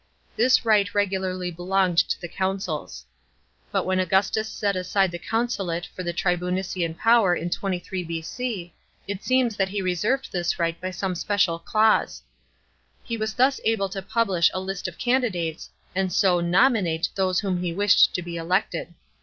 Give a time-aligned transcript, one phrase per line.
[0.35, 3.05] This right regularly belonged to the consuls.
[3.71, 8.73] But when Augustus set aside the consulate for the tribunician power in 23 B.C.,
[9.07, 12.23] it seems that he reserved this right by some special clause.
[13.03, 17.61] He was thus able to publish a list of candidates, and so" nominate" those whom
[17.61, 18.95] he wished to be elected.